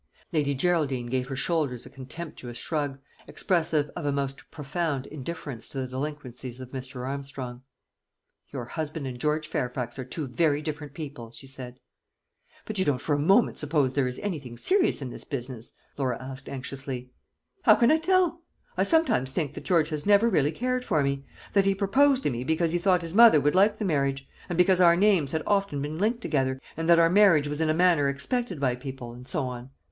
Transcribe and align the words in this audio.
Lady 0.33 0.55
Geraldine 0.55 1.05
gave 1.05 1.27
her 1.27 1.35
shoulders 1.35 1.85
a 1.85 1.89
contemptuous 1.91 2.57
shrug, 2.57 2.97
expressive 3.27 3.91
of 3.95 4.03
a 4.03 4.11
most 4.11 4.49
profound 4.49 5.05
indifference 5.05 5.67
to 5.67 5.77
the 5.79 5.85
delinquencies 5.85 6.59
of 6.59 6.71
Mr. 6.71 7.07
Armstrong. 7.07 7.61
"Your 8.51 8.65
husband 8.65 9.05
and 9.05 9.19
George 9.19 9.47
Fairfax 9.47 9.99
are 9.99 10.03
two 10.03 10.25
very 10.25 10.59
different 10.59 10.95
people," 10.95 11.29
she 11.29 11.45
said. 11.45 11.79
"But 12.65 12.79
you 12.79 12.85
don't 12.85 12.97
for 12.99 13.13
a 13.13 13.19
moment 13.19 13.59
suppose 13.59 13.93
there 13.93 14.07
is 14.07 14.17
anything 14.23 14.57
serious 14.57 15.03
in 15.03 15.11
this 15.11 15.23
business?" 15.23 15.71
Laura 15.99 16.17
asked 16.19 16.49
anxiously. 16.49 17.11
"How 17.61 17.75
can 17.75 17.91
I 17.91 17.99
tell? 17.99 18.41
I 18.77 18.81
sometimes 18.81 19.33
think 19.33 19.53
that 19.53 19.65
George 19.65 19.89
has 19.89 20.07
never 20.07 20.27
really 20.29 20.51
cared 20.51 20.83
for 20.83 21.03
me; 21.03 21.25
that 21.53 21.65
he 21.65 21.75
proposed 21.75 22.23
to 22.23 22.31
me 22.31 22.43
because 22.43 22.71
he 22.71 22.79
thought 22.79 23.03
his 23.03 23.13
mother 23.13 23.39
would 23.39 23.53
like 23.53 23.77
the 23.77 23.85
marriage, 23.85 24.27
and 24.49 24.57
because 24.57 24.81
our 24.81 24.95
names 24.95 25.31
had 25.31 25.43
often 25.45 25.79
been 25.79 25.99
linked 25.99 26.21
together, 26.21 26.59
and 26.75 26.89
our 26.89 27.07
marriage 27.07 27.47
was 27.47 27.61
in 27.61 27.69
a 27.69 27.73
manner 27.75 28.09
expected 28.09 28.59
by 28.59 28.73
people, 28.75 29.13
and 29.13 29.27
so 29.27 29.47
on. 29.47 29.69